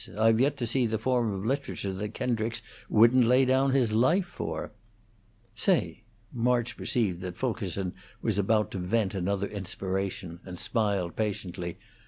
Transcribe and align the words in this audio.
I've 0.17 0.39
yet 0.41 0.57
to 0.57 0.65
see 0.65 0.87
the 0.87 0.97
form 0.97 1.31
of 1.31 1.45
literature 1.45 1.93
that 1.93 2.15
Kendricks 2.15 2.63
wouldn't 2.89 3.23
lay 3.23 3.45
down 3.45 3.69
his 3.73 3.93
life 3.93 4.25
for." 4.25 4.71
"Say!" 5.53 6.01
March 6.33 6.75
perceived 6.75 7.21
that 7.21 7.37
Fulkerson 7.37 7.93
was 8.19 8.39
about 8.39 8.71
to 8.71 8.79
vent 8.79 9.13
another 9.13 9.45
inspiration, 9.45 10.39
and 10.43 10.57
smiled 10.57 11.15
patiently. 11.15 11.77